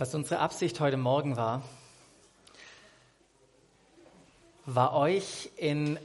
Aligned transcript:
Was 0.00 0.14
unsere 0.14 0.38
Absicht 0.38 0.78
heute 0.78 0.96
Morgen 0.96 1.36
war, 1.36 1.64
war 4.64 4.94
euch 4.94 5.50
in 5.56 5.98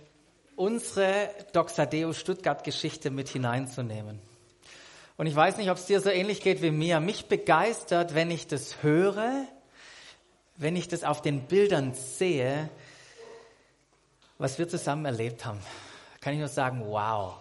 unsere 0.56 1.30
Doxadeo 1.52 2.12
Stuttgart 2.14 2.64
Geschichte 2.64 3.12
mit 3.12 3.30
hineinzunehmen. 3.30 4.20
Und 5.16 5.28
ich 5.28 5.36
weiß 5.36 5.58
nicht, 5.58 5.70
ob 5.70 5.78
es 5.78 5.86
dir 5.86 6.02
so 6.02 6.10
ähnlich 6.10 6.42
geht 6.42 6.64
wie 6.64 6.72
mir. 6.72 7.00
Mich 7.02 7.28
begeistert, 7.28 8.16
wenn 8.16 8.32
ich 8.32 8.48
das 8.48 8.82
höre, 8.82 9.46
wenn 10.58 10.76
ich 10.76 10.88
das 10.88 11.04
auf 11.04 11.22
den 11.22 11.42
Bildern 11.42 11.94
sehe, 11.94 12.72
was 14.40 14.58
wir 14.58 14.68
zusammen 14.68 15.06
erlebt 15.06 15.46
haben. 15.46 15.60
Kann 16.20 16.34
ich 16.34 16.40
nur 16.40 16.48
sagen, 16.48 16.82
wow, 16.88 17.36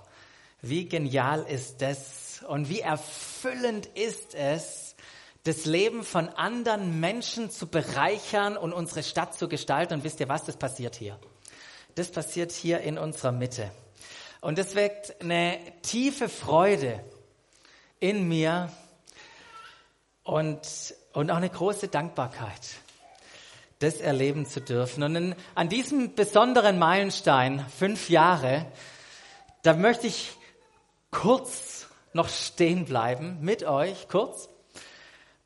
wie 0.61 0.87
genial 0.87 1.45
ist 1.45 1.81
das 1.81 2.45
und 2.47 2.69
wie 2.69 2.81
erfüllend 2.81 3.87
ist 3.87 4.35
es, 4.35 4.92
das 5.45 5.65
Leben 5.65 6.05
von 6.05 6.29
anderen 6.29 7.01
Menschen 7.01 7.51
zu 7.51 7.67
bereichern 7.67 8.57
und 8.57 8.73
unsere 8.73 9.03
Stadt 9.03 9.35
zu 9.35 9.49
gestalten. 9.49 9.95
Und 9.95 10.05
wisst 10.05 10.21
ihr 10.21 10.29
was, 10.29 10.45
das 10.45 10.57
passiert 10.57 10.95
hier. 10.95 11.19
Das 11.95 12.11
passiert 12.11 12.53
hier 12.53 12.81
in 12.81 12.97
unserer 12.97 13.33
Mitte. 13.33 13.71
Und 14.41 14.59
das 14.59 14.75
weckt 14.75 15.21
eine 15.21 15.59
tiefe 15.83 16.29
Freude 16.29 17.05
in 18.01 18.27
mir 18.29 18.73
und, 20.25 20.95
und 21.13 21.31
auch 21.31 21.37
eine 21.37 21.51
große 21.51 21.89
Dankbarkeit, 21.89 22.77
das 23.81 24.01
erleben 24.01 24.47
zu 24.47 24.61
dürfen. 24.61 25.03
Und 25.03 25.17
in, 25.17 25.35
an 25.55 25.69
diesem 25.69 26.15
besonderen 26.15 26.79
Meilenstein, 26.79 27.65
fünf 27.79 28.09
Jahre, 28.09 28.67
da 29.63 29.75
möchte 29.75 30.07
ich 30.07 30.33
kurz 31.11 31.87
noch 32.13 32.29
stehen 32.29 32.85
bleiben 32.85 33.39
mit 33.41 33.65
euch, 33.65 34.09
kurz, 34.09 34.49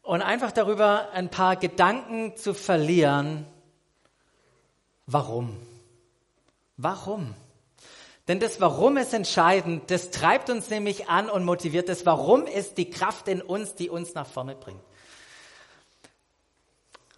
und 0.06 0.23
einfach 0.23 0.52
darüber 0.52 1.11
ein 1.11 1.31
paar 1.31 1.56
Gedanken 1.56 2.36
zu 2.36 2.55
verlieren, 2.55 3.44
warum. 5.06 5.56
Warum? 6.77 7.34
Denn 8.28 8.39
das 8.39 8.61
Warum 8.61 8.98
ist 8.98 9.12
entscheidend, 9.12 9.91
das 9.91 10.12
treibt 10.12 10.48
uns 10.48 10.70
nämlich 10.70 11.08
an 11.08 11.28
und 11.28 11.44
motiviert. 11.44 11.89
Das 11.89 12.06
Warum 12.06 12.47
ist 12.47 12.78
die 12.78 12.89
Kraft 12.89 13.27
in 13.27 13.42
uns, 13.42 13.75
die 13.75 13.91
uns 13.91 14.14
nach 14.14 14.28
vorne 14.28 14.55
bringt. 14.55 14.81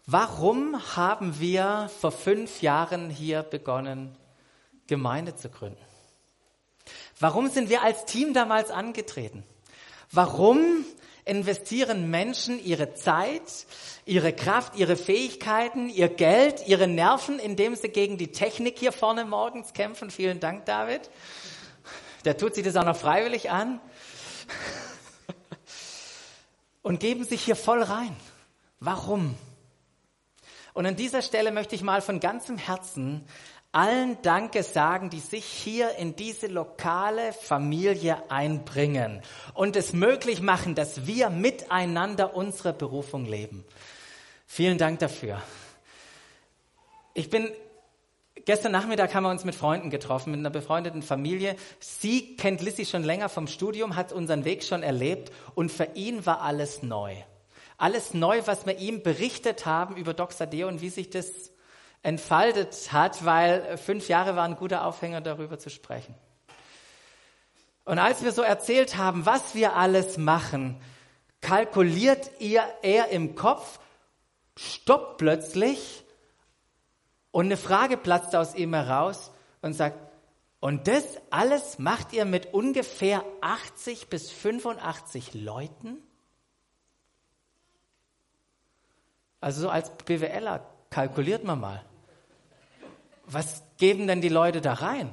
Warum 0.06 0.96
haben 0.96 1.38
wir 1.38 1.90
vor 2.00 2.10
fünf 2.12 2.62
Jahren 2.62 3.10
hier 3.10 3.42
begonnen, 3.42 4.16
Gemeinde 4.86 5.36
zu 5.36 5.50
gründen? 5.50 5.76
Warum 7.20 7.50
sind 7.50 7.68
wir 7.68 7.82
als 7.82 8.06
Team 8.06 8.32
damals 8.32 8.70
angetreten? 8.70 9.44
Warum 10.10 10.86
investieren 11.28 12.10
Menschen 12.10 12.62
ihre 12.64 12.94
Zeit, 12.94 13.66
ihre 14.06 14.32
Kraft, 14.32 14.76
ihre 14.76 14.96
Fähigkeiten, 14.96 15.88
ihr 15.88 16.08
Geld, 16.08 16.66
ihre 16.66 16.86
Nerven, 16.86 17.38
indem 17.38 17.76
sie 17.76 17.90
gegen 17.90 18.18
die 18.18 18.32
Technik 18.32 18.78
hier 18.78 18.92
vorne 18.92 19.24
morgens 19.24 19.72
kämpfen. 19.72 20.10
Vielen 20.10 20.40
Dank, 20.40 20.64
David. 20.64 21.10
Der 22.24 22.36
tut 22.36 22.54
sich 22.54 22.64
das 22.64 22.76
auch 22.76 22.84
noch 22.84 22.96
freiwillig 22.96 23.50
an. 23.50 23.80
Und 26.82 27.00
geben 27.00 27.24
sich 27.24 27.42
hier 27.42 27.56
voll 27.56 27.82
rein. 27.82 28.16
Warum? 28.80 29.34
Und 30.72 30.86
an 30.86 30.96
dieser 30.96 31.22
Stelle 31.22 31.50
möchte 31.50 31.74
ich 31.74 31.82
mal 31.82 32.00
von 32.00 32.20
ganzem 32.20 32.56
Herzen 32.56 33.26
allen 33.72 34.20
Danke 34.22 34.62
sagen, 34.62 35.10
die 35.10 35.20
sich 35.20 35.44
hier 35.44 35.96
in 35.96 36.16
diese 36.16 36.46
lokale 36.46 37.32
Familie 37.32 38.30
einbringen 38.30 39.22
und 39.54 39.76
es 39.76 39.92
möglich 39.92 40.40
machen, 40.40 40.74
dass 40.74 41.06
wir 41.06 41.30
miteinander 41.30 42.34
unsere 42.34 42.72
Berufung 42.72 43.26
leben. 43.26 43.64
Vielen 44.46 44.78
Dank 44.78 44.98
dafür. 45.00 45.42
Ich 47.14 47.30
bin 47.30 47.50
Gestern 48.44 48.72
Nachmittag 48.72 49.14
haben 49.14 49.24
wir 49.24 49.30
uns 49.30 49.44
mit 49.44 49.54
Freunden 49.54 49.90
getroffen, 49.90 50.30
mit 50.30 50.38
einer 50.38 50.48
befreundeten 50.48 51.02
Familie. 51.02 51.54
Sie 51.80 52.34
kennt 52.36 52.62
Lissy 52.62 52.86
schon 52.86 53.02
länger 53.02 53.28
vom 53.28 53.46
Studium, 53.46 53.94
hat 53.94 54.10
unseren 54.10 54.46
Weg 54.46 54.64
schon 54.64 54.82
erlebt 54.82 55.30
und 55.54 55.70
für 55.70 55.90
ihn 55.94 56.24
war 56.24 56.40
alles 56.40 56.82
neu. 56.82 57.14
Alles 57.76 58.14
neu, 58.14 58.40
was 58.46 58.64
wir 58.64 58.78
ihm 58.78 59.02
berichtet 59.02 59.66
haben 59.66 59.96
über 59.96 60.14
Doxadeo 60.14 60.66
und 60.66 60.80
wie 60.80 60.88
sich 60.88 61.10
das 61.10 61.50
entfaltet 62.02 62.92
hat, 62.92 63.24
weil 63.24 63.76
fünf 63.76 64.08
Jahre 64.08 64.36
waren 64.36 64.52
ein 64.52 64.58
guter 64.58 64.84
Aufhänger, 64.84 65.20
darüber 65.20 65.58
zu 65.58 65.70
sprechen. 65.70 66.14
Und 67.84 67.98
als 67.98 68.22
wir 68.22 68.32
so 68.32 68.42
erzählt 68.42 68.96
haben, 68.96 69.26
was 69.26 69.54
wir 69.54 69.74
alles 69.74 70.18
machen, 70.18 70.80
kalkuliert 71.40 72.30
ihr 72.38 72.62
er 72.82 73.08
im 73.08 73.34
Kopf, 73.34 73.80
stoppt 74.56 75.18
plötzlich 75.18 76.04
und 77.30 77.46
eine 77.46 77.56
Frage 77.56 77.96
platzt 77.96 78.36
aus 78.36 78.54
ihm 78.54 78.74
heraus 78.74 79.30
und 79.62 79.72
sagt, 79.72 79.98
und 80.60 80.88
das 80.88 81.04
alles 81.30 81.78
macht 81.78 82.12
ihr 82.12 82.24
mit 82.24 82.52
ungefähr 82.52 83.24
80 83.40 84.08
bis 84.08 84.30
85 84.30 85.34
Leuten? 85.34 85.98
Also 89.40 89.62
so 89.62 89.70
als 89.70 89.90
BWLer 89.90 90.66
kalkuliert 90.90 91.44
man 91.44 91.60
mal 91.60 91.87
was 93.28 93.62
geben 93.76 94.06
denn 94.06 94.20
die 94.20 94.28
Leute 94.28 94.60
da 94.60 94.74
rein? 94.74 95.12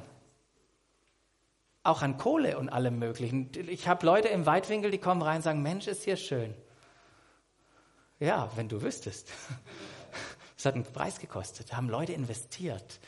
Auch 1.82 2.02
an 2.02 2.16
Kohle 2.16 2.58
und 2.58 2.68
allem 2.68 2.98
Möglichen. 2.98 3.50
Ich 3.68 3.86
habe 3.86 4.04
Leute 4.04 4.28
im 4.28 4.46
Weitwinkel, 4.46 4.90
die 4.90 4.98
kommen 4.98 5.22
rein 5.22 5.36
und 5.36 5.42
sagen, 5.42 5.62
Mensch, 5.62 5.86
ist 5.86 6.02
hier 6.02 6.16
schön. 6.16 6.54
Ja, 8.18 8.50
wenn 8.56 8.68
du 8.68 8.82
wüsstest. 8.82 9.30
Es 10.58 10.64
hat 10.64 10.74
einen 10.74 10.84
Preis 10.84 11.20
gekostet, 11.20 11.76
haben 11.76 11.90
Leute 11.90 12.14
investiert. 12.14 12.98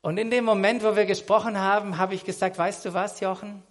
Und 0.00 0.16
in 0.18 0.30
dem 0.30 0.44
Moment, 0.44 0.82
wo 0.82 0.96
wir 0.96 1.04
gesprochen 1.04 1.58
haben, 1.58 1.98
habe 1.98 2.14
ich 2.14 2.24
gesagt, 2.24 2.58
weißt 2.58 2.84
du 2.86 2.94
was, 2.94 3.20
Jochen? 3.20 3.62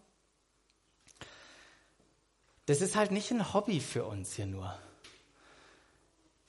Das 2.67 2.79
ist 2.81 2.95
halt 2.95 3.11
nicht 3.11 3.31
ein 3.31 3.53
Hobby 3.53 3.81
für 3.81 4.05
uns 4.05 4.35
hier 4.35 4.45
nur. 4.45 4.73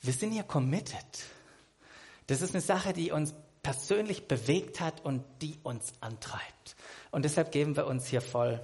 Wir 0.03 0.13
sind 0.13 0.33
hier 0.33 0.45
committed. 0.45 1.25
Das 2.27 2.43
ist 2.43 2.55
eine 2.55 2.61
Sache, 2.61 2.93
die 2.93 3.11
uns 3.11 3.35
persönlich 3.63 4.27
bewegt 4.27 4.81
hat 4.81 5.05
und 5.05 5.25
die 5.41 5.59
uns 5.63 5.93
antreibt. 6.01 6.77
Und 7.11 7.25
deshalb 7.25 7.53
geben 7.53 7.77
wir 7.77 7.87
uns 7.87 8.07
hier 8.07 8.21
voll, 8.21 8.61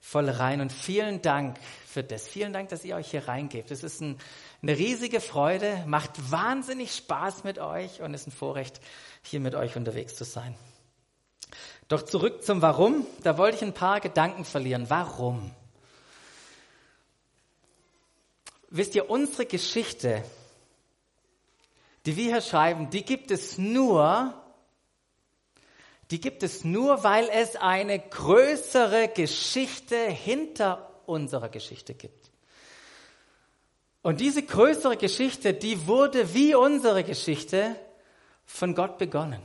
voll 0.00 0.28
rein. 0.28 0.60
Und 0.60 0.72
vielen 0.72 1.22
Dank 1.22 1.58
für 1.86 2.02
das. 2.02 2.26
Vielen 2.26 2.52
Dank, 2.52 2.68
dass 2.70 2.84
ihr 2.84 2.96
euch 2.96 3.10
hier 3.10 3.28
reingebt. 3.28 3.70
Es 3.70 3.84
ist 3.84 4.00
ein, 4.00 4.18
eine 4.62 4.76
riesige 4.76 5.20
Freude, 5.20 5.84
macht 5.86 6.30
wahnsinnig 6.30 6.94
Spaß 6.94 7.44
mit 7.44 7.58
euch 7.58 8.02
und 8.02 8.14
ist 8.14 8.26
ein 8.26 8.32
Vorrecht, 8.32 8.80
hier 9.22 9.40
mit 9.40 9.54
euch 9.54 9.76
unterwegs 9.76 10.16
zu 10.16 10.24
sein. 10.24 10.56
Doch 11.88 12.02
zurück 12.02 12.42
zum 12.44 12.62
Warum. 12.62 13.06
Da 13.22 13.38
wollte 13.38 13.58
ich 13.58 13.62
ein 13.62 13.74
paar 13.74 14.00
Gedanken 14.00 14.44
verlieren. 14.44 14.90
Warum? 14.90 15.52
Wisst 18.70 18.96
ihr, 18.96 19.08
unsere 19.08 19.46
Geschichte 19.46 20.24
die 22.06 22.16
wir 22.16 22.32
hier 22.32 22.40
schreiben, 22.40 22.88
die 22.88 23.04
gibt 23.04 23.32
es 23.32 23.58
nur, 23.58 24.32
die 26.12 26.20
gibt 26.20 26.44
es 26.44 26.62
nur, 26.62 27.02
weil 27.02 27.28
es 27.28 27.56
eine 27.56 27.98
größere 27.98 29.08
Geschichte 29.08 29.96
hinter 29.96 31.02
unserer 31.06 31.48
Geschichte 31.48 31.94
gibt. 31.94 32.30
Und 34.02 34.20
diese 34.20 34.44
größere 34.44 34.96
Geschichte, 34.96 35.52
die 35.52 35.88
wurde 35.88 36.32
wie 36.32 36.54
unsere 36.54 37.02
Geschichte 37.02 37.74
von 38.44 38.76
Gott 38.76 38.98
begonnen. 38.98 39.42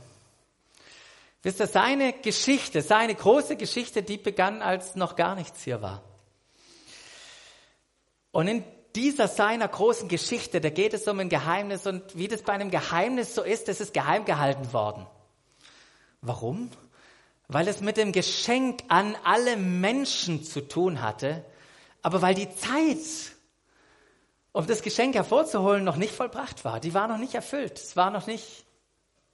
Wisst 1.42 1.58
ihr, 1.58 1.66
seine 1.66 2.12
Geschichte, 2.12 2.80
seine 2.80 3.16
große 3.16 3.56
Geschichte, 3.56 4.04
die 4.04 4.18
begann, 4.18 4.62
als 4.62 4.94
noch 4.94 5.16
gar 5.16 5.34
nichts 5.34 5.64
hier 5.64 5.82
war. 5.82 6.04
Und 8.30 8.46
in 8.46 8.64
dieser 8.94 9.28
seiner 9.28 9.68
großen 9.68 10.08
Geschichte, 10.08 10.60
da 10.60 10.70
geht 10.70 10.94
es 10.94 11.08
um 11.08 11.18
ein 11.18 11.28
Geheimnis 11.28 11.86
und 11.86 12.16
wie 12.16 12.28
das 12.28 12.42
bei 12.42 12.52
einem 12.52 12.70
Geheimnis 12.70 13.34
so 13.34 13.42
ist, 13.42 13.68
das 13.68 13.80
ist 13.80 13.94
geheim 13.94 14.24
gehalten 14.24 14.72
worden. 14.72 15.06
Warum? 16.20 16.70
Weil 17.48 17.68
es 17.68 17.80
mit 17.80 17.96
dem 17.96 18.12
Geschenk 18.12 18.84
an 18.88 19.16
alle 19.24 19.56
Menschen 19.56 20.44
zu 20.44 20.60
tun 20.60 21.02
hatte, 21.02 21.44
aber 22.02 22.22
weil 22.22 22.34
die 22.34 22.54
Zeit, 22.54 23.36
um 24.52 24.66
das 24.66 24.82
Geschenk 24.82 25.14
hervorzuholen, 25.14 25.84
noch 25.84 25.96
nicht 25.96 26.12
vollbracht 26.12 26.64
war. 26.64 26.80
Die 26.80 26.94
war 26.94 27.08
noch 27.08 27.18
nicht 27.18 27.34
erfüllt. 27.34 27.78
Es 27.78 27.96
war 27.96 28.10
noch 28.10 28.26
nicht 28.26 28.64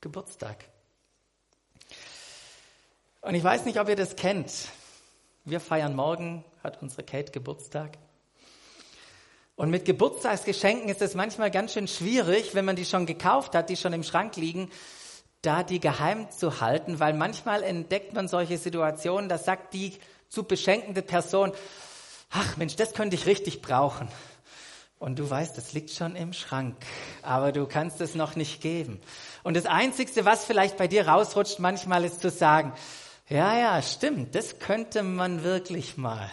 Geburtstag. 0.01 0.65
Und 3.21 3.35
ich 3.35 3.43
weiß 3.43 3.65
nicht, 3.65 3.81
ob 3.81 3.89
ihr 3.89 3.97
das 3.97 4.17
kennt. 4.17 4.69
Wir 5.45 5.61
feiern 5.61 5.97
morgen, 5.97 6.45
hat 6.63 6.81
unsere 6.83 7.03
Kate 7.03 7.33
Geburtstag. 7.33 7.99
Und 9.59 9.71
mit 9.71 9.85
Geburtstagsgeschenken 9.87 10.89
ist 10.89 11.03
es 11.03 11.17
manchmal 11.17 11.51
ganz 11.51 11.73
schön 11.73 11.89
schwierig, 11.89 12.55
wenn 12.55 12.65
man 12.65 12.77
die 12.77 12.85
schon 12.85 13.07
gekauft 13.07 13.57
hat, 13.57 13.69
die 13.71 13.77
schon 13.77 13.93
im 13.93 14.05
Schrank 14.05 14.37
liegen, 14.37 14.71
da 15.43 15.65
die 15.65 15.81
geheim 15.81 16.31
zu 16.31 16.61
halten, 16.61 17.01
weil 17.01 17.13
manchmal 17.13 17.65
entdeckt 17.65 18.13
man 18.13 18.29
solche 18.29 18.57
Situationen, 18.57 19.29
da 19.29 19.37
sagt 19.37 19.75
die 19.75 19.99
zu 20.29 20.45
beschenkende 20.45 21.03
Person, 21.03 21.51
ach 22.31 22.57
Mensch, 22.57 22.77
das 22.77 22.95
könnte 22.95 23.17
ich 23.17 23.27
richtig 23.27 23.61
brauchen. 23.61 24.07
Und 25.01 25.19
du 25.19 25.29
weißt, 25.29 25.59
das 25.59 25.73
liegt 25.73 25.91
schon 25.91 26.15
im 26.15 26.35
Schrank, 26.35 26.77
aber 27.23 27.51
du 27.51 27.67
kannst 27.67 28.01
es 28.01 28.15
noch 28.15 28.37
nicht 28.37 28.61
geben. 28.61 29.01
Und 29.43 29.57
das 29.57 29.67
Einzige, 29.67 30.25
was 30.25 30.45
vielleicht 30.45 30.77
bei 30.77 30.87
dir 30.87 31.09
rausrutscht 31.09 31.59
manchmal, 31.59 32.05
ist 32.05 32.21
zu 32.21 32.31
sagen, 32.31 32.75
ja, 33.29 33.59
ja, 33.59 33.83
stimmt, 33.83 34.37
das 34.37 34.61
könnte 34.61 35.03
man 35.03 35.43
wirklich 35.43 35.97
mal 35.97 36.31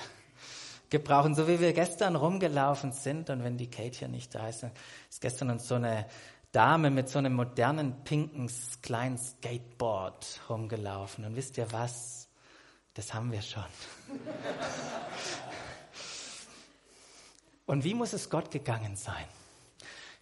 gebrauchen, 0.97 1.35
so 1.35 1.47
wie 1.47 1.59
wir 1.59 1.73
gestern 1.73 2.15
rumgelaufen 2.15 2.93
sind. 2.93 3.29
Und 3.29 3.43
wenn 3.43 3.57
die 3.57 3.69
Kate 3.69 3.99
hier 3.99 4.07
nicht 4.07 4.33
da 4.33 4.47
ist, 4.47 4.63
ist 5.09 5.21
gestern 5.21 5.49
uns 5.49 5.67
so 5.67 5.75
eine 5.75 6.05
Dame 6.51 6.89
mit 6.89 7.09
so 7.09 7.19
einem 7.19 7.33
modernen 7.33 8.03
pinken 8.05 8.49
kleinen 8.81 9.17
Skateboard 9.17 10.39
rumgelaufen. 10.49 11.25
Und 11.25 11.35
wisst 11.35 11.57
ihr 11.57 11.71
was? 11.73 12.29
Das 12.93 13.13
haben 13.13 13.33
wir 13.33 13.41
schon. 13.41 13.65
Und 17.65 17.83
wie 17.83 17.93
muss 17.93 18.13
es 18.13 18.29
Gott 18.29 18.51
gegangen 18.51 18.95
sein? 18.95 19.25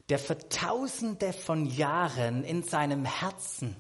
Der 0.10 0.18
für 0.18 0.38
tausende 0.50 1.34
von 1.34 1.68
Jahren 1.68 2.44
in 2.44 2.64
seinem 2.64 3.06
Herzen 3.06 3.75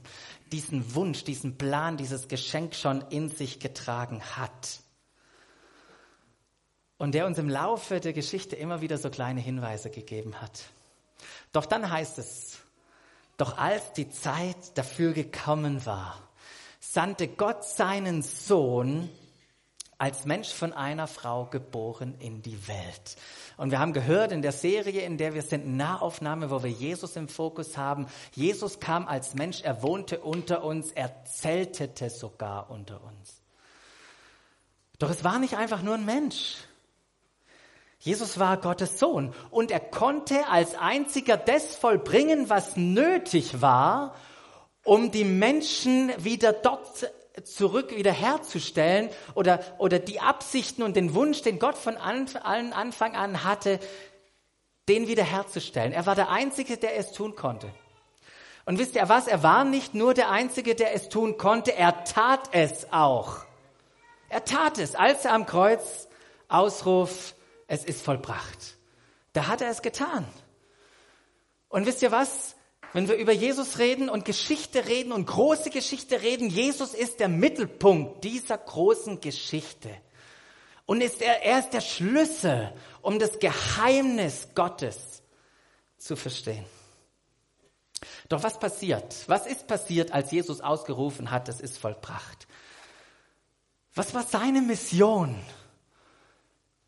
diesen 0.51 0.93
Wunsch, 0.93 1.23
diesen 1.23 1.57
Plan, 1.57 1.97
dieses 1.97 2.27
Geschenk 2.27 2.75
schon 2.75 3.01
in 3.09 3.29
sich 3.29 3.59
getragen 3.59 4.21
hat. 4.21 4.83
Und 7.03 7.11
der 7.11 7.25
uns 7.25 7.37
im 7.37 7.49
Laufe 7.49 7.99
der 7.99 8.13
Geschichte 8.13 8.55
immer 8.55 8.79
wieder 8.79 8.97
so 8.97 9.09
kleine 9.09 9.41
Hinweise 9.41 9.89
gegeben 9.89 10.39
hat. 10.39 10.63
Doch 11.51 11.65
dann 11.65 11.91
heißt 11.91 12.17
es, 12.17 12.59
doch 13.35 13.57
als 13.57 13.91
die 13.91 14.09
Zeit 14.09 14.55
dafür 14.75 15.11
gekommen 15.11 15.85
war, 15.85 16.17
sandte 16.79 17.27
Gott 17.27 17.65
seinen 17.65 18.21
Sohn 18.21 19.09
als 19.97 20.23
Mensch 20.23 20.47
von 20.47 20.71
einer 20.71 21.07
Frau 21.07 21.47
geboren 21.47 22.15
in 22.19 22.41
die 22.41 22.69
Welt. 22.69 23.17
Und 23.57 23.71
wir 23.71 23.79
haben 23.79 23.91
gehört 23.91 24.31
in 24.31 24.41
der 24.41 24.53
Serie, 24.53 25.01
in 25.01 25.17
der 25.17 25.33
wir 25.33 25.41
sind, 25.41 25.75
Nahaufnahme, 25.75 26.51
wo 26.51 26.63
wir 26.63 26.71
Jesus 26.71 27.17
im 27.17 27.27
Fokus 27.27 27.75
haben. 27.75 28.07
Jesus 28.31 28.79
kam 28.79 29.09
als 29.09 29.33
Mensch, 29.33 29.59
er 29.61 29.83
wohnte 29.83 30.21
unter 30.21 30.63
uns, 30.63 30.93
er 30.93 31.25
zeltete 31.25 32.09
sogar 32.09 32.69
unter 32.69 33.03
uns. 33.03 33.41
Doch 34.99 35.09
es 35.09 35.25
war 35.25 35.39
nicht 35.39 35.57
einfach 35.57 35.81
nur 35.81 35.95
ein 35.95 36.05
Mensch. 36.05 36.59
Jesus 38.03 38.37
war 38.37 38.57
Gottes 38.57 38.99
Sohn 38.99 39.33
und 39.49 39.71
er 39.71 39.79
konnte 39.79 40.47
als 40.49 40.75
einziger 40.75 41.37
das 41.37 41.73
vollbringen, 41.73 42.49
was 42.49 42.75
nötig 42.75 43.61
war, 43.61 44.13
um 44.83 45.09
die 45.09 45.23
Menschen 45.23 46.11
wieder 46.21 46.51
dort 46.51 47.09
zurück 47.45 47.95
wiederherzustellen 47.95 49.09
oder, 49.35 49.61
oder 49.77 49.99
die 49.99 50.19
Absichten 50.19 50.83
und 50.83 50.97
den 50.97 51.13
Wunsch, 51.13 51.43
den 51.43 51.59
Gott 51.59 51.77
von 51.77 51.95
allen 51.95 52.73
Anfang 52.73 53.15
an 53.15 53.45
hatte, 53.45 53.79
den 54.89 55.07
wiederherzustellen. 55.07 55.93
Er 55.93 56.05
war 56.05 56.15
der 56.15 56.29
Einzige, 56.29 56.75
der 56.75 56.97
es 56.97 57.13
tun 57.13 57.37
konnte. 57.37 57.69
Und 58.65 58.79
wisst 58.79 58.95
ihr 58.95 59.07
was? 59.07 59.27
Er 59.27 59.43
war 59.43 59.63
nicht 59.63 59.95
nur 59.95 60.13
der 60.13 60.29
Einzige, 60.29 60.75
der 60.75 60.93
es 60.93 61.07
tun 61.07 61.37
konnte, 61.37 61.73
er 61.73 62.03
tat 62.03 62.49
es 62.51 62.91
auch. 62.91 63.45
Er 64.27 64.43
tat 64.43 64.77
es, 64.77 64.93
als 64.93 65.23
er 65.23 65.31
am 65.31 65.45
Kreuz 65.45 66.09
Ausruf, 66.49 67.32
es 67.67 67.83
ist 67.83 68.01
vollbracht. 68.01 68.77
Da 69.33 69.47
hat 69.47 69.61
er 69.61 69.69
es 69.69 69.81
getan. 69.81 70.25
Und 71.69 71.85
wisst 71.85 72.01
ihr 72.01 72.11
was? 72.11 72.55
Wenn 72.93 73.07
wir 73.07 73.15
über 73.15 73.31
Jesus 73.31 73.79
reden 73.79 74.07
und 74.07 74.23
Geschichte 74.23 74.87
reden 74.87 75.11
und 75.11 75.25
große 75.25 75.71
Geschichte 75.71 76.21
reden, 76.21 76.49
Jesus 76.49 76.93
ist 76.93 77.19
der 77.19 77.27
Mittelpunkt 77.27 78.23
dieser 78.23 78.57
großen 78.57 79.19
Geschichte. 79.19 79.89
Und 80.85 81.01
ist 81.01 81.21
er, 81.21 81.43
er 81.43 81.59
ist 81.59 81.71
der 81.71 81.81
Schlüssel, 81.81 82.71
um 83.01 83.17
das 83.17 83.39
Geheimnis 83.39 84.49
Gottes 84.53 85.23
zu 85.97 86.15
verstehen. 86.15 86.65
Doch 88.29 88.43
was 88.43 88.59
passiert? 88.59 89.23
Was 89.27 89.47
ist 89.47 89.67
passiert, 89.67 90.11
als 90.11 90.31
Jesus 90.31 90.61
ausgerufen 90.61 91.31
hat, 91.31 91.49
es 91.49 91.61
ist 91.61 91.77
vollbracht? 91.77 92.47
Was 93.95 94.13
war 94.13 94.23
seine 94.23 94.61
Mission, 94.61 95.39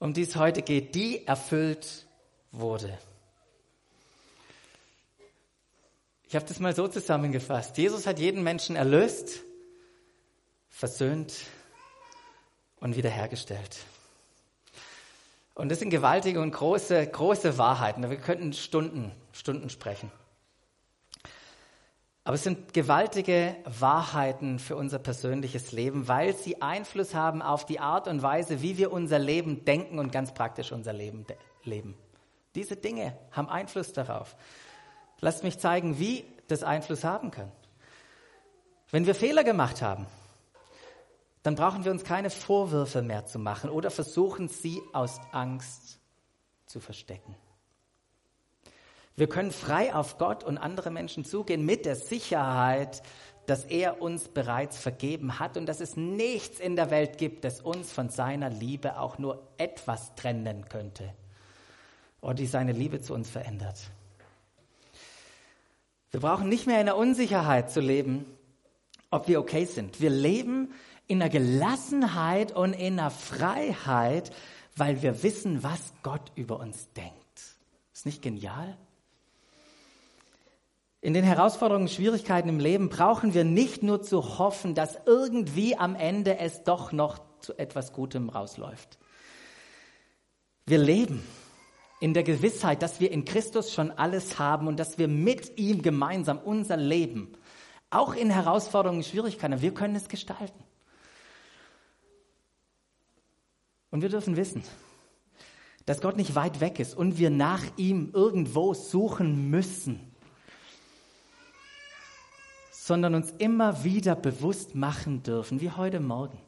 um 0.05 0.13
die 0.13 0.21
es 0.21 0.35
heute 0.35 0.61
geht, 0.61 0.93
die 0.93 1.25
erfüllt 1.25 2.05
wurde? 2.51 2.95
Ich 6.27 6.35
habe 6.35 6.45
das 6.45 6.59
mal 6.59 6.75
so 6.75 6.87
zusammengefasst. 6.87 7.75
Jesus 7.77 8.05
hat 8.05 8.19
jeden 8.19 8.43
Menschen 8.43 8.75
erlöst, 8.75 9.41
versöhnt 10.69 11.33
und 12.79 12.95
wiederhergestellt. 12.95 13.77
Und 15.55 15.69
das 15.69 15.79
sind 15.79 15.89
gewaltige 15.89 16.39
und 16.39 16.51
große, 16.51 17.07
große 17.07 17.57
Wahrheiten. 17.57 18.07
Wir 18.07 18.17
könnten 18.17 18.53
Stunden, 18.53 19.11
Stunden 19.31 19.71
sprechen. 19.71 20.11
Aber 22.25 22.33
es 22.33 22.43
sind 22.43 22.73
gewaltige 22.73 23.55
Wahrheiten 23.65 24.57
für 24.57 24.75
unser 24.75 24.97
persönliches 24.97 25.71
Leben, 25.71 26.07
weil 26.07 26.35
sie 26.35 26.59
Einfluss 26.59 27.13
haben 27.13 27.43
auf 27.43 27.67
die 27.67 27.79
Art 27.79 28.07
und 28.07 28.23
Weise, 28.23 28.63
wie 28.63 28.79
wir 28.79 28.91
unser 28.91 29.19
Leben 29.19 29.63
denken 29.63 29.99
und 29.99 30.11
ganz 30.11 30.33
praktisch 30.33 30.71
unser 30.71 30.91
Leben 30.91 31.27
leben. 31.63 31.95
Diese 32.55 32.75
Dinge 32.75 33.15
haben 33.31 33.47
Einfluss 33.47 33.93
darauf. 33.93 34.35
Lasst 35.21 35.43
mich 35.43 35.59
zeigen, 35.59 35.99
wie 35.99 36.25
das 36.47 36.63
Einfluss 36.63 37.03
haben 37.03 37.29
kann. 37.29 37.51
Wenn 38.89 39.05
wir 39.05 39.13
Fehler 39.13 39.43
gemacht 39.43 39.83
haben, 39.83 40.07
dann 41.43 41.53
brauchen 41.53 41.85
wir 41.85 41.91
uns 41.91 42.03
keine 42.03 42.31
Vorwürfe 42.31 43.03
mehr 43.03 43.27
zu 43.27 43.37
machen 43.37 43.69
oder 43.69 43.91
versuchen, 43.91 44.47
sie 44.47 44.81
aus 44.93 45.19
Angst 45.31 45.99
zu 46.65 46.79
verstecken. 46.79 47.35
Wir 49.15 49.27
können 49.27 49.51
frei 49.51 49.93
auf 49.95 50.17
Gott 50.17 50.43
und 50.43 50.57
andere 50.57 50.91
Menschen 50.91 51.23
zugehen 51.23 51.65
mit 51.65 51.85
der 51.85 51.95
Sicherheit, 51.95 53.01
dass 53.45 53.63
er 53.63 54.01
uns 54.01 54.27
bereits 54.27 54.77
vergeben 54.77 55.39
hat 55.39 55.55
und 55.55 55.67
dass 55.67 55.79
es 55.79 55.95
nichts 55.95 56.59
in 56.59 56.75
der 56.75 56.89
Welt 56.89 57.17
gibt, 57.17 57.43
das 57.43 57.61
uns 57.61 57.91
von 57.91 58.09
seiner 58.09 58.49
Liebe 58.49 58.99
auch 58.99 59.17
nur 59.17 59.47
etwas 59.57 60.15
trennen 60.15 60.67
könnte 60.67 61.13
oder 62.21 62.33
die 62.33 62.47
seine 62.47 62.71
Liebe 62.71 63.01
zu 63.01 63.13
uns 63.13 63.29
verändert. 63.29 63.91
Wir 66.11 66.19
brauchen 66.19 66.49
nicht 66.49 66.65
mehr 66.65 66.79
in 66.79 66.87
der 66.87 66.97
Unsicherheit 66.97 67.71
zu 67.71 67.81
leben, 67.81 68.25
ob 69.11 69.27
wir 69.27 69.39
okay 69.39 69.65
sind. 69.65 70.01
Wir 70.01 70.09
leben 70.09 70.73
in 71.07 71.19
der 71.19 71.29
Gelassenheit 71.29 72.51
und 72.51 72.73
in 72.73 72.97
der 72.97 73.11
Freiheit, 73.11 74.33
weil 74.75 75.01
wir 75.01 75.23
wissen, 75.23 75.61
was 75.61 75.93
Gott 76.01 76.31
über 76.35 76.59
uns 76.59 76.91
denkt. 76.93 77.13
Ist 77.93 78.05
nicht 78.05 78.21
genial? 78.21 78.75
In 81.05 81.13
den 81.13 81.23
Herausforderungen, 81.23 81.87
Schwierigkeiten 81.87 82.49
im 82.49 82.57
Leben 82.57 82.89
brauchen 82.89 83.35
wir 83.35 83.43
nicht 83.43 83.83
nur 83.83 84.01
zu 84.01 84.39
hoffen, 84.39 84.73
dass 84.73 84.97
irgendwie 85.05 85.77
am 85.77 85.93
Ende 85.93 86.39
es 86.39 86.63
doch 86.63 86.91
noch 86.91 87.19
zu 87.41 87.55
etwas 87.59 87.93
Gutem 87.93 88.29
rausläuft. 88.29 88.97
Wir 90.65 90.79
leben 90.79 91.21
in 91.99 92.15
der 92.15 92.23
Gewissheit, 92.23 92.81
dass 92.81 92.99
wir 92.99 93.11
in 93.11 93.23
Christus 93.23 93.71
schon 93.71 93.91
alles 93.91 94.39
haben 94.39 94.65
und 94.65 94.79
dass 94.79 94.97
wir 94.97 95.07
mit 95.07 95.59
ihm 95.59 95.83
gemeinsam 95.83 96.39
unser 96.39 96.75
Leben, 96.75 97.33
auch 97.91 98.15
in 98.15 98.31
Herausforderungen, 98.31 99.03
Schwierigkeiten, 99.03 99.61
wir 99.61 99.75
können 99.75 99.95
es 99.95 100.09
gestalten. 100.09 100.63
Und 103.91 104.01
wir 104.01 104.09
dürfen 104.09 104.37
wissen, 104.37 104.63
dass 105.85 106.01
Gott 106.01 106.17
nicht 106.17 106.33
weit 106.33 106.61
weg 106.61 106.79
ist 106.79 106.97
und 106.97 107.19
wir 107.19 107.29
nach 107.29 107.63
ihm 107.77 108.09
irgendwo 108.11 108.73
suchen 108.73 109.51
müssen, 109.51 110.14
sondern 112.85 113.15
uns 113.15 113.31
immer 113.39 113.83
wieder 113.83 114.15
bewusst 114.15 114.75
machen 114.75 115.23
dürfen, 115.23 115.59
wie 115.59 115.71
heute 115.71 115.99
Morgen, 115.99 116.39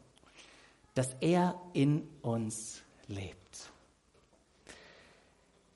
dass 0.93 1.15
er 1.19 1.59
in 1.73 2.07
uns 2.21 2.83
lebt. 3.07 3.71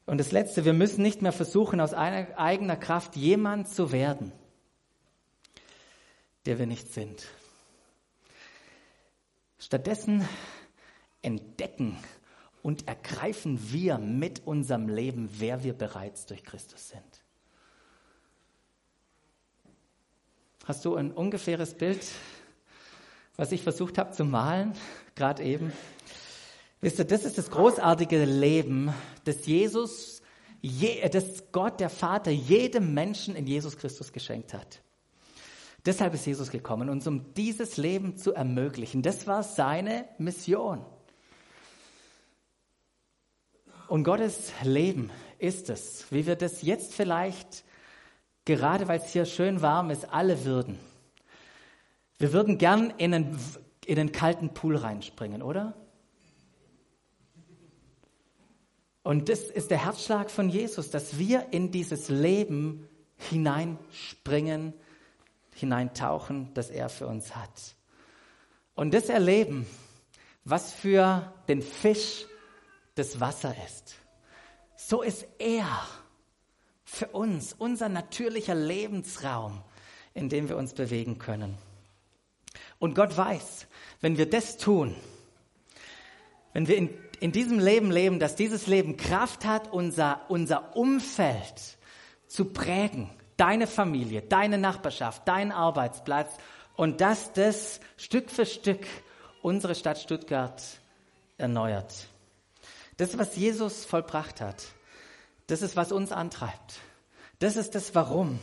Und 0.05 0.19
das 0.19 0.31
Letzte, 0.31 0.63
wir 0.63 0.73
müssen 0.73 1.01
nicht 1.01 1.23
mehr 1.23 1.31
versuchen, 1.31 1.81
aus 1.81 1.95
eigener 1.95 2.75
Kraft 2.75 3.15
jemand 3.15 3.69
zu 3.69 3.91
werden, 3.91 4.31
der 6.45 6.59
wir 6.59 6.67
nicht 6.67 6.93
sind. 6.93 7.27
Stattdessen 9.57 10.23
entdecken 11.23 11.97
und 12.61 12.87
ergreifen 12.87 13.71
wir 13.71 13.97
mit 13.97 14.45
unserem 14.45 14.89
Leben, 14.89 15.27
wer 15.39 15.63
wir 15.63 15.73
bereits 15.73 16.27
durch 16.27 16.43
Christus 16.43 16.89
sind. 16.89 17.20
Hast 20.65 20.85
du 20.85 20.95
ein 20.95 21.11
ungefähres 21.11 21.73
Bild, 21.73 22.05
was 23.35 23.51
ich 23.51 23.63
versucht 23.63 23.97
habe 23.97 24.11
zu 24.11 24.23
malen, 24.23 24.73
gerade 25.15 25.41
eben? 25.41 25.73
Wisst 26.81 26.99
ihr, 26.99 27.05
das 27.05 27.25
ist 27.25 27.39
das 27.39 27.49
großartige 27.49 28.25
Leben, 28.25 28.93
das 29.23 29.47
Jesus, 29.47 30.21
das 31.11 31.51
Gott, 31.51 31.79
der 31.79 31.89
Vater, 31.89 32.29
jedem 32.29 32.93
Menschen 32.93 33.35
in 33.35 33.47
Jesus 33.47 33.75
Christus 33.77 34.13
geschenkt 34.13 34.53
hat. 34.53 34.81
Deshalb 35.83 36.13
ist 36.13 36.27
Jesus 36.27 36.51
gekommen, 36.51 36.89
uns 36.89 37.07
um 37.07 37.33
dieses 37.33 37.77
Leben 37.77 38.15
zu 38.17 38.33
ermöglichen. 38.33 39.01
Das 39.01 39.25
war 39.25 39.41
seine 39.41 40.05
Mission. 40.19 40.85
Und 43.87 44.03
Gottes 44.03 44.51
Leben 44.63 45.09
ist 45.39 45.71
es, 45.71 46.05
wie 46.11 46.27
wir 46.27 46.35
das 46.35 46.61
jetzt 46.61 46.93
vielleicht, 46.93 47.63
gerade 48.45 48.87
weil 48.87 48.99
es 48.99 49.11
hier 49.11 49.25
schön 49.25 49.61
warm 49.61 49.89
ist, 49.89 50.09
alle 50.11 50.45
würden. 50.45 50.79
Wir 52.17 52.33
würden 52.33 52.57
gern 52.57 52.91
in 52.97 53.13
einen, 53.13 53.39
in 53.85 53.99
einen 53.99 54.11
kalten 54.11 54.53
Pool 54.53 54.75
reinspringen, 54.75 55.41
oder? 55.41 55.73
Und 59.03 59.29
das 59.29 59.41
ist 59.41 59.71
der 59.71 59.83
Herzschlag 59.83 60.29
von 60.29 60.49
Jesus, 60.49 60.91
dass 60.91 61.17
wir 61.17 61.47
in 61.51 61.71
dieses 61.71 62.09
Leben 62.09 62.87
hineinspringen, 63.17 64.73
hineintauchen, 65.55 66.53
das 66.53 66.69
er 66.69 66.89
für 66.89 67.07
uns 67.07 67.35
hat. 67.35 67.75
Und 68.75 68.93
das 68.93 69.09
erleben, 69.09 69.65
was 70.43 70.71
für 70.71 71.33
den 71.47 71.61
Fisch 71.61 72.25
das 72.95 73.19
Wasser 73.19 73.55
ist. 73.65 73.95
So 74.75 75.01
ist 75.01 75.25
er 75.39 75.65
für 76.91 77.07
uns 77.07 77.55
unser 77.57 77.87
natürlicher 77.87 78.53
Lebensraum, 78.53 79.61
in 80.13 80.27
dem 80.27 80.49
wir 80.49 80.57
uns 80.57 80.73
bewegen 80.73 81.19
können. 81.19 81.57
Und 82.79 82.95
Gott 82.95 83.15
weiß, 83.15 83.65
wenn 84.01 84.17
wir 84.17 84.29
das 84.29 84.57
tun, 84.57 84.93
wenn 86.51 86.67
wir 86.67 86.75
in, 86.75 86.89
in 87.21 87.31
diesem 87.31 87.59
Leben 87.59 87.91
leben, 87.91 88.19
dass 88.19 88.35
dieses 88.35 88.67
Leben 88.67 88.97
Kraft 88.97 89.45
hat, 89.45 89.71
unser, 89.71 90.19
unser 90.27 90.75
Umfeld 90.75 91.77
zu 92.27 92.45
prägen, 92.45 93.09
deine 93.37 93.67
Familie, 93.67 94.21
deine 94.21 94.57
Nachbarschaft, 94.57 95.25
dein 95.25 95.53
Arbeitsplatz 95.53 96.35
und 96.75 96.99
dass 96.99 97.31
das 97.31 97.79
Stück 97.95 98.29
für 98.29 98.45
Stück 98.45 98.85
unsere 99.41 99.75
Stadt 99.75 99.97
Stuttgart 99.97 100.61
erneuert. 101.37 102.07
Das, 102.97 103.17
was 103.17 103.37
Jesus 103.37 103.85
vollbracht 103.85 104.41
hat, 104.41 104.65
das 105.51 105.61
ist, 105.61 105.75
was 105.75 105.91
uns 105.91 106.13
antreibt. 106.13 106.79
Das 107.39 107.57
ist 107.57 107.75
das 107.75 107.93
Warum. 107.93 108.39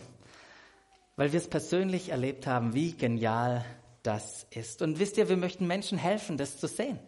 Weil 1.16 1.32
wir 1.32 1.38
es 1.38 1.48
persönlich 1.48 2.10
erlebt 2.10 2.46
haben, 2.46 2.74
wie 2.74 2.92
genial 2.92 3.64
das 4.02 4.46
ist. 4.50 4.82
Und 4.82 4.98
wisst 4.98 5.16
ihr, 5.16 5.30
wir 5.30 5.38
möchten 5.38 5.66
Menschen 5.66 5.96
helfen, 5.96 6.36
das 6.36 6.58
zu 6.58 6.68
sehen. 6.68 6.98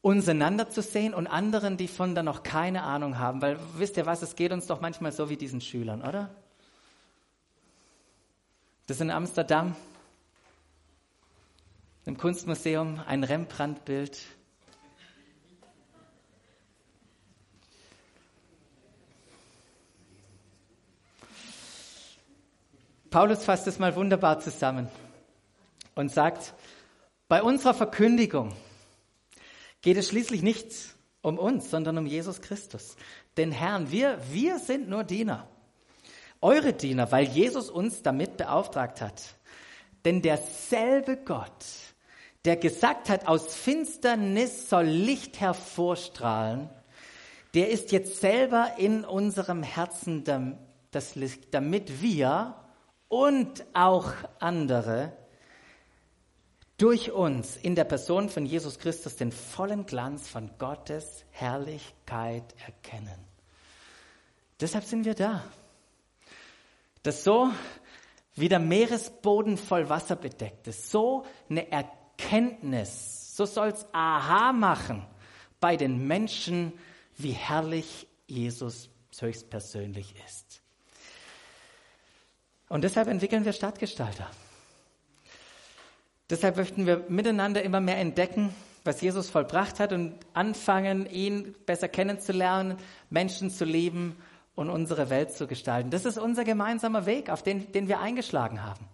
Uns 0.00 0.28
einander 0.28 0.70
zu 0.70 0.80
sehen 0.80 1.12
und 1.12 1.26
anderen, 1.26 1.76
die 1.76 1.88
von 1.88 2.14
da 2.14 2.22
noch 2.22 2.44
keine 2.44 2.84
Ahnung 2.84 3.18
haben. 3.18 3.42
Weil 3.42 3.58
wisst 3.78 3.96
ihr 3.96 4.06
was, 4.06 4.22
es 4.22 4.36
geht 4.36 4.52
uns 4.52 4.68
doch 4.68 4.80
manchmal 4.80 5.10
so 5.10 5.28
wie 5.28 5.36
diesen 5.36 5.60
Schülern, 5.60 6.02
oder? 6.02 6.30
Das 8.86 8.98
ist 8.98 9.00
in 9.00 9.10
Amsterdam, 9.10 9.74
im 12.04 12.16
Kunstmuseum, 12.16 13.00
ein 13.04 13.24
Rembrandt-Bild. 13.24 14.16
Paulus 23.16 23.46
fasst 23.46 23.66
es 23.66 23.78
mal 23.78 23.96
wunderbar 23.96 24.40
zusammen 24.40 24.90
und 25.94 26.12
sagt, 26.12 26.52
bei 27.28 27.42
unserer 27.42 27.72
Verkündigung 27.72 28.52
geht 29.80 29.96
es 29.96 30.10
schließlich 30.10 30.42
nicht 30.42 30.66
um 31.22 31.38
uns, 31.38 31.70
sondern 31.70 31.96
um 31.96 32.04
Jesus 32.04 32.42
Christus. 32.42 32.94
Den 33.38 33.52
Herrn, 33.52 33.90
wir, 33.90 34.18
wir 34.30 34.58
sind 34.58 34.90
nur 34.90 35.02
Diener. 35.02 35.48
Eure 36.42 36.74
Diener, 36.74 37.10
weil 37.10 37.24
Jesus 37.24 37.70
uns 37.70 38.02
damit 38.02 38.36
beauftragt 38.36 39.00
hat. 39.00 39.22
Denn 40.04 40.20
derselbe 40.20 41.16
Gott, 41.16 41.64
der 42.44 42.58
gesagt 42.58 43.08
hat, 43.08 43.28
aus 43.28 43.54
Finsternis 43.54 44.68
soll 44.68 44.84
Licht 44.84 45.40
hervorstrahlen, 45.40 46.68
der 47.54 47.70
ist 47.70 47.92
jetzt 47.92 48.20
selber 48.20 48.72
in 48.76 49.06
unserem 49.06 49.62
Herzen 49.62 50.58
das 50.90 51.14
Licht, 51.14 51.54
damit 51.54 52.02
wir 52.02 52.56
und 53.08 53.64
auch 53.74 54.12
andere 54.38 55.12
durch 56.76 57.10
uns 57.10 57.56
in 57.56 57.74
der 57.74 57.84
Person 57.84 58.28
von 58.28 58.44
Jesus 58.44 58.78
Christus 58.78 59.16
den 59.16 59.32
vollen 59.32 59.86
Glanz 59.86 60.28
von 60.28 60.50
Gottes 60.58 61.24
Herrlichkeit 61.30 62.54
erkennen. 62.64 63.18
Deshalb 64.60 64.84
sind 64.84 65.04
wir 65.04 65.14
da. 65.14 65.44
Das 67.02 67.24
so 67.24 67.50
wie 68.34 68.48
der 68.48 68.58
Meeresboden 68.58 69.56
voll 69.56 69.88
Wasser 69.88 70.16
bedeckt 70.16 70.68
ist, 70.68 70.90
so 70.90 71.24
eine 71.48 71.70
Erkenntnis, 71.70 73.34
so 73.34 73.46
soll 73.46 73.68
es 73.68 73.86
Aha 73.92 74.52
machen 74.52 75.06
bei 75.58 75.76
den 75.76 76.06
Menschen, 76.06 76.72
wie 77.16 77.32
herrlich 77.32 78.06
Jesus 78.26 78.90
höchstpersönlich 79.18 80.14
ist. 80.26 80.62
Und 82.68 82.82
deshalb 82.82 83.08
entwickeln 83.08 83.44
wir 83.44 83.52
Stadtgestalter. 83.52 84.28
Deshalb 86.28 86.56
möchten 86.56 86.86
wir 86.86 87.04
miteinander 87.08 87.62
immer 87.62 87.80
mehr 87.80 87.98
entdecken, 87.98 88.52
was 88.82 89.00
Jesus 89.00 89.30
vollbracht 89.30 89.78
hat 89.78 89.92
und 89.92 90.14
anfangen, 90.32 91.06
ihn 91.06 91.54
besser 91.66 91.88
kennenzulernen, 91.88 92.78
Menschen 93.10 93.50
zu 93.50 93.64
lieben 93.64 94.16
und 94.54 94.70
unsere 94.70 95.10
Welt 95.10 95.32
zu 95.32 95.46
gestalten. 95.46 95.90
Das 95.90 96.04
ist 96.04 96.18
unser 96.18 96.44
gemeinsamer 96.44 97.06
Weg, 97.06 97.30
auf 97.30 97.42
den, 97.42 97.70
den 97.72 97.88
wir 97.88 98.00
eingeschlagen 98.00 98.64
haben. 98.64 98.88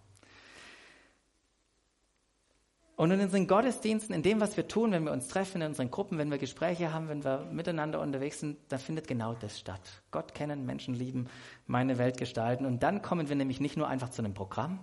Und 2.94 3.10
in 3.10 3.20
unseren 3.20 3.46
Gottesdiensten, 3.46 4.14
in 4.14 4.22
dem, 4.22 4.40
was 4.40 4.56
wir 4.56 4.68
tun, 4.68 4.92
wenn 4.92 5.04
wir 5.04 5.12
uns 5.12 5.28
treffen, 5.28 5.62
in 5.62 5.68
unseren 5.68 5.90
Gruppen, 5.90 6.18
wenn 6.18 6.30
wir 6.30 6.38
Gespräche 6.38 6.92
haben, 6.92 7.08
wenn 7.08 7.24
wir 7.24 7.46
miteinander 7.50 8.00
unterwegs 8.00 8.40
sind, 8.40 8.58
da 8.68 8.76
findet 8.78 9.08
genau 9.08 9.34
das 9.34 9.58
statt. 9.58 9.80
Gott 10.10 10.34
kennen, 10.34 10.66
Menschen 10.66 10.94
lieben, 10.94 11.28
meine 11.66 11.96
Welt 11.96 12.18
gestalten. 12.18 12.66
Und 12.66 12.82
dann 12.82 13.00
kommen 13.00 13.28
wir 13.28 13.36
nämlich 13.36 13.60
nicht 13.60 13.76
nur 13.76 13.88
einfach 13.88 14.10
zu 14.10 14.22
einem 14.22 14.34
Programm, 14.34 14.78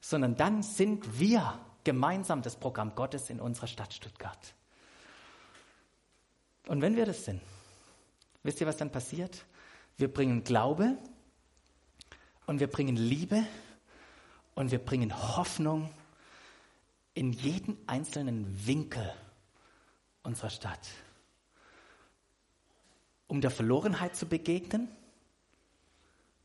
sondern 0.00 0.36
dann 0.36 0.62
sind 0.62 1.20
wir 1.20 1.60
gemeinsam 1.84 2.42
das 2.42 2.56
Programm 2.56 2.94
Gottes 2.96 3.30
in 3.30 3.40
unserer 3.40 3.68
Stadt 3.68 3.94
Stuttgart. 3.94 4.54
Und 6.66 6.82
wenn 6.82 6.96
wir 6.96 7.06
das 7.06 7.24
sind, 7.24 7.40
wisst 8.42 8.60
ihr, 8.60 8.66
was 8.66 8.76
dann 8.76 8.90
passiert? 8.90 9.44
Wir 9.96 10.12
bringen 10.12 10.42
Glaube 10.42 10.96
und 12.46 12.60
wir 12.60 12.66
bringen 12.66 12.96
Liebe 12.96 13.44
und 14.54 14.72
wir 14.72 14.78
bringen 14.78 15.36
Hoffnung 15.36 15.88
in 17.14 17.32
jeden 17.32 17.76
einzelnen 17.86 18.66
Winkel 18.66 19.12
unserer 20.22 20.50
Stadt. 20.50 20.88
Um 23.26 23.40
der 23.40 23.50
Verlorenheit 23.50 24.16
zu 24.16 24.26
begegnen 24.26 24.88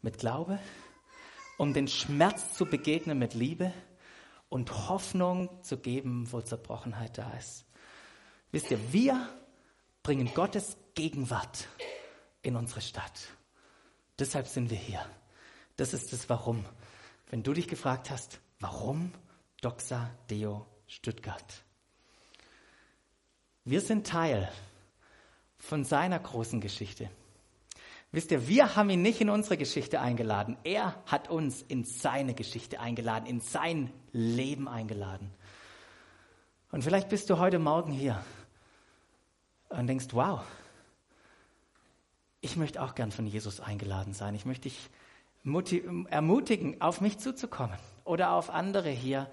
mit 0.02 0.18
Glaube 0.18 0.60
um 1.58 1.74
den 1.74 1.88
Schmerz 1.88 2.54
zu 2.54 2.66
begegnen 2.66 3.18
mit 3.18 3.34
Liebe 3.34 3.74
und 4.50 4.88
Hoffnung 4.88 5.50
zu 5.64 5.78
geben, 5.78 6.32
wo 6.32 6.40
Zerbrochenheit 6.40 7.18
da 7.18 7.32
ist. 7.34 7.66
Wisst 8.52 8.72
ihr, 8.72 8.94
wir 8.94 9.28
bringen 10.04 10.32
Gottes 10.34 10.78
Gegenwart 10.94 11.68
in 12.44 12.56
unsere 12.56 12.82
Stadt. 12.82 13.20
Deshalb 14.20 14.48
sind 14.48 14.70
wir 14.70 14.78
hier. 14.78 15.04
Das 15.76 15.94
ist 15.94 16.14
das 16.14 16.30
Warum. 16.30 16.64
Wenn 17.30 17.44
du 17.44 17.54
dich 17.54 17.68
gefragt 17.68 18.10
hast, 18.10 18.40
warum 18.60 19.12
Doxa 19.62 20.12
Deo 20.30 20.68
Stuttgart? 20.86 21.64
Wir 23.66 23.82
sind 23.82 24.06
Teil 24.06 24.50
von 25.58 25.84
seiner 25.84 26.20
großen 26.20 26.62
Geschichte. 26.62 27.10
Wisst 28.12 28.32
ihr, 28.32 28.48
wir 28.48 28.76
haben 28.76 28.90
ihn 28.90 29.02
nicht 29.02 29.20
in 29.20 29.30
unsere 29.30 29.58
Geschichte 29.58 30.00
eingeladen. 30.00 30.58
Er 30.64 31.02
hat 31.08 31.30
uns 31.30 31.64
in 31.64 31.84
seine 31.84 32.34
Geschichte 32.34 32.80
eingeladen, 32.80 33.26
in 33.26 33.42
sein 33.42 33.92
Leben 34.12 34.68
eingeladen. 34.68 35.34
Und 36.72 36.84
vielleicht 36.84 37.10
bist 37.10 37.30
du 37.30 37.40
heute 37.40 37.60
Morgen 37.60 37.92
hier 37.92 38.24
und 39.70 39.88
denkst, 39.88 40.08
wow, 40.12 40.42
ich 42.42 42.56
möchte 42.56 42.82
auch 42.82 42.96
gern 42.96 43.12
von 43.12 43.26
Jesus 43.26 43.60
eingeladen 43.60 44.14
sein. 44.14 44.36
Ich 44.36 44.46
möchte 44.46 44.70
dich 44.70 44.90
ermutigen, 45.44 46.80
auf 46.80 47.02
mich 47.02 47.18
zuzukommen 47.18 47.78
oder 48.08 48.32
auf 48.32 48.50
andere 48.50 48.90
hier 48.90 49.30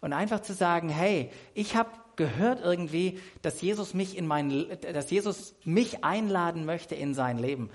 und 0.00 0.12
einfach 0.12 0.40
zu 0.40 0.54
sagen, 0.54 0.88
hey, 0.88 1.30
ich 1.54 1.76
habe 1.76 1.90
gehört 2.16 2.60
irgendwie, 2.62 3.20
dass 3.42 3.60
Jesus 3.60 3.94
mich 3.94 4.18
in 4.18 4.26
mein, 4.26 4.66
dass 4.92 5.10
Jesus 5.10 5.54
mich 5.64 6.04
einladen 6.04 6.64
möchte 6.66 6.94
in 6.94 7.14
sein 7.14 7.38
Leben. 7.38 7.70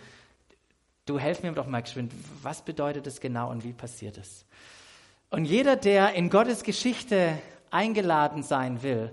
Du 1.05 1.17
helf 1.17 1.43
mir 1.43 1.51
doch 1.53 1.67
mal 1.67 1.81
geschwind, 1.81 2.13
was 2.41 2.63
bedeutet 2.63 3.07
es 3.07 3.19
genau 3.19 3.49
und 3.49 3.63
wie 3.63 3.73
passiert 3.73 4.17
es? 4.17 4.45
Und 5.29 5.45
jeder, 5.45 5.75
der 5.75 6.13
in 6.13 6.29
Gottes 6.29 6.63
Geschichte 6.63 7.39
eingeladen 7.71 8.43
sein 8.43 8.83
will, 8.83 9.11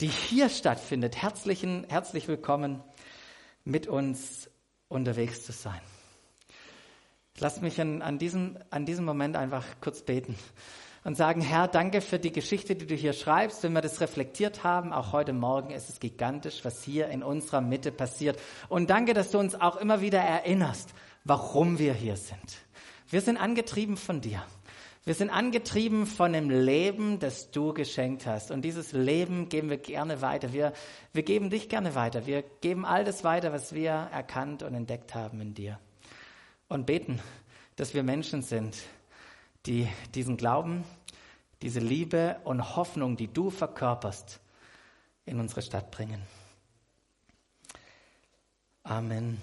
die 0.00 0.08
hier 0.08 0.48
stattfindet, 0.48 1.20
herzlichen, 1.20 1.84
herzlich 1.88 2.26
willkommen, 2.26 2.82
mit 3.64 3.86
uns 3.86 4.48
unterwegs 4.88 5.44
zu 5.44 5.52
sein. 5.52 5.80
Lass 7.40 7.62
mich 7.62 7.80
an, 7.80 8.02
an, 8.02 8.18
diesem, 8.18 8.58
an 8.70 8.84
diesem 8.84 9.06
Moment 9.06 9.36
einfach 9.36 9.64
kurz 9.80 10.02
beten 10.02 10.36
und 11.04 11.16
sagen, 11.16 11.40
Herr, 11.40 11.68
danke 11.68 12.02
für 12.02 12.18
die 12.18 12.32
Geschichte, 12.32 12.76
die 12.76 12.86
du 12.86 12.94
hier 12.94 13.14
schreibst. 13.14 13.62
Wenn 13.62 13.72
wir 13.72 13.80
das 13.80 14.00
reflektiert 14.00 14.62
haben, 14.64 14.92
auch 14.92 15.12
heute 15.12 15.32
Morgen 15.32 15.70
ist 15.70 15.88
es 15.88 16.00
gigantisch, 16.00 16.64
was 16.64 16.82
hier 16.82 17.08
in 17.08 17.22
unserer 17.22 17.62
Mitte 17.62 17.92
passiert. 17.92 18.38
Und 18.68 18.90
danke, 18.90 19.14
dass 19.14 19.30
du 19.30 19.38
uns 19.38 19.58
auch 19.58 19.76
immer 19.76 20.02
wieder 20.02 20.20
erinnerst, 20.20 20.90
warum 21.24 21.78
wir 21.78 21.94
hier 21.94 22.16
sind. 22.16 22.58
Wir 23.08 23.22
sind 23.22 23.38
angetrieben 23.38 23.96
von 23.96 24.20
dir. 24.20 24.42
Wir 25.06 25.14
sind 25.14 25.30
angetrieben 25.30 26.04
von 26.04 26.34
dem 26.34 26.50
Leben, 26.50 27.18
das 27.18 27.50
du 27.50 27.72
geschenkt 27.72 28.26
hast. 28.26 28.50
Und 28.50 28.62
dieses 28.62 28.92
Leben 28.92 29.48
geben 29.48 29.70
wir 29.70 29.78
gerne 29.78 30.20
weiter. 30.20 30.52
Wir, 30.52 30.74
wir 31.14 31.22
geben 31.22 31.48
dich 31.48 31.70
gerne 31.70 31.94
weiter. 31.94 32.26
Wir 32.26 32.44
geben 32.60 32.84
all 32.84 33.02
das 33.02 33.24
weiter, 33.24 33.50
was 33.50 33.74
wir 33.74 33.90
erkannt 33.90 34.62
und 34.62 34.74
entdeckt 34.74 35.14
haben 35.14 35.40
in 35.40 35.54
dir. 35.54 35.78
Und 36.70 36.86
beten, 36.86 37.20
dass 37.74 37.94
wir 37.94 38.04
Menschen 38.04 38.42
sind, 38.42 38.76
die 39.66 39.88
diesen 40.14 40.36
Glauben, 40.36 40.84
diese 41.62 41.80
Liebe 41.80 42.40
und 42.44 42.76
Hoffnung, 42.76 43.16
die 43.16 43.26
du 43.26 43.50
verkörperst, 43.50 44.38
in 45.26 45.40
unsere 45.40 45.62
Stadt 45.62 45.90
bringen. 45.90 46.22
Amen. 48.84 49.38